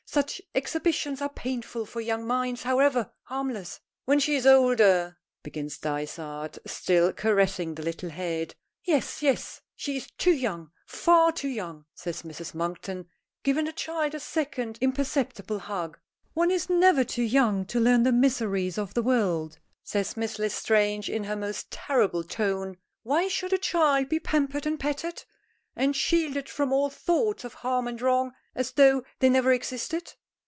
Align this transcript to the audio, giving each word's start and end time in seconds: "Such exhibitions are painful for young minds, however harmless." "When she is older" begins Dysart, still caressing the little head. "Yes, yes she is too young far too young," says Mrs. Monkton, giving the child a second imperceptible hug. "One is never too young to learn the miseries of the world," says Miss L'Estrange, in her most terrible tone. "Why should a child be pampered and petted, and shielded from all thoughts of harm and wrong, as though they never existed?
"Such 0.13 0.41
exhibitions 0.53 1.21
are 1.21 1.29
painful 1.29 1.85
for 1.85 2.01
young 2.01 2.27
minds, 2.27 2.63
however 2.63 3.13
harmless." 3.21 3.79
"When 4.03 4.19
she 4.19 4.35
is 4.35 4.45
older" 4.45 5.17
begins 5.41 5.77
Dysart, 5.77 6.57
still 6.65 7.13
caressing 7.13 7.75
the 7.75 7.83
little 7.83 8.09
head. 8.09 8.53
"Yes, 8.83 9.21
yes 9.21 9.61
she 9.73 9.95
is 9.95 10.11
too 10.17 10.33
young 10.33 10.71
far 10.85 11.31
too 11.31 11.47
young," 11.47 11.85
says 11.95 12.23
Mrs. 12.23 12.53
Monkton, 12.53 13.07
giving 13.43 13.63
the 13.63 13.71
child 13.71 14.13
a 14.13 14.19
second 14.19 14.77
imperceptible 14.81 15.59
hug. 15.59 15.97
"One 16.33 16.51
is 16.51 16.69
never 16.69 17.05
too 17.05 17.23
young 17.23 17.63
to 17.67 17.79
learn 17.79 18.03
the 18.03 18.11
miseries 18.11 18.77
of 18.77 18.93
the 18.93 19.01
world," 19.01 19.59
says 19.81 20.17
Miss 20.17 20.37
L'Estrange, 20.37 21.09
in 21.09 21.23
her 21.23 21.37
most 21.37 21.71
terrible 21.71 22.25
tone. 22.25 22.75
"Why 23.03 23.29
should 23.29 23.53
a 23.53 23.57
child 23.57 24.09
be 24.09 24.19
pampered 24.19 24.65
and 24.65 24.77
petted, 24.77 25.23
and 25.73 25.95
shielded 25.95 26.49
from 26.49 26.73
all 26.73 26.89
thoughts 26.89 27.45
of 27.45 27.53
harm 27.53 27.87
and 27.87 28.01
wrong, 28.01 28.29
as 28.53 28.71
though 28.73 29.01
they 29.19 29.29
never 29.29 29.53
existed? 29.53 30.13